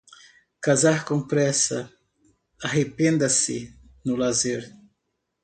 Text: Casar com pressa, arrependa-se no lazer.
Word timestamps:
Casar 0.67 1.03
com 1.09 1.21
pressa, 1.33 1.81
arrependa-se 2.63 3.59
no 4.03 4.15
lazer. 4.25 4.61